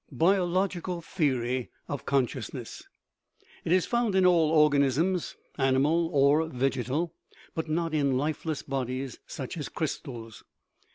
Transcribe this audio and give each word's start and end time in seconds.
Biological 0.11 0.99
theory 1.03 1.69
of 1.87 2.07
consciousness. 2.07 2.81
It 3.63 3.71
is 3.71 3.85
found 3.85 4.15
in 4.15 4.25
all 4.25 4.49
organisms, 4.49 5.35
animal 5.59 6.09
or 6.11 6.47
vegetal, 6.47 7.13
but 7.53 7.69
not 7.69 7.93
in 7.93 8.17
lifeless 8.17 8.63
bodies 8.63 9.19
(such 9.27 9.57
as 9.57 9.69
crystals). 9.69 10.43